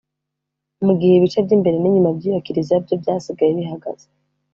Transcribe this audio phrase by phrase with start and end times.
[0.85, 4.05] mu gihe ibice by’imbere n’inyuma by’iyo kiriziya byo byasigaye bihagaze